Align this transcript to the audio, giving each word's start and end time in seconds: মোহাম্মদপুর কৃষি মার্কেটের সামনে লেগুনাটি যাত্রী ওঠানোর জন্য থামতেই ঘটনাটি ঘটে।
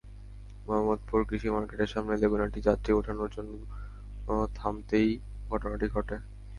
মোহাম্মদপুর 0.65 1.19
কৃষি 1.29 1.49
মার্কেটের 1.49 1.91
সামনে 1.93 2.13
লেগুনাটি 2.21 2.59
যাত্রী 2.67 2.91
ওঠানোর 2.93 3.29
জন্য 3.35 3.51
থামতেই 4.55 5.09
ঘটনাটি 5.49 5.87
ঘটে। 5.95 6.15